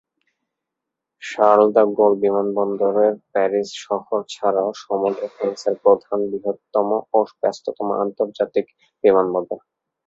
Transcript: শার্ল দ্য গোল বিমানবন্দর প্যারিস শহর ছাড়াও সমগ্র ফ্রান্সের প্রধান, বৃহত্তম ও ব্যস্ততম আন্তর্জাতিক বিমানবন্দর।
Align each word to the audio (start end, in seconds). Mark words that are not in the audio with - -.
শার্ল 1.23 1.65
দ্য 1.75 1.83
গোল 1.97 2.13
বিমানবন্দর 2.23 2.95
প্যারিস 3.31 3.69
শহর 3.85 4.19
ছাড়াও 4.29 4.69
সমগ্র 4.83 5.21
ফ্রান্সের 5.33 5.75
প্রধান, 5.83 6.19
বৃহত্তম 6.31 6.87
ও 7.13 7.19
ব্যস্ততম 7.41 7.87
আন্তর্জাতিক 8.03 8.65
বিমানবন্দর। 9.03 9.59